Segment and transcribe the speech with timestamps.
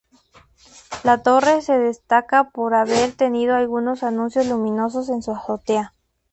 [1.03, 5.93] La torre se destaca por haber tenido algunos anuncios luminosos en su azotea.